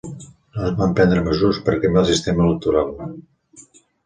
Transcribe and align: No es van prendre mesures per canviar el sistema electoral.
No 0.53 0.63
es 0.69 0.79
van 0.79 0.95
prendre 0.99 1.21
mesures 1.27 1.59
per 1.67 1.75
canviar 1.83 2.01
el 2.05 2.09
sistema 2.13 2.45
electoral. 2.47 2.91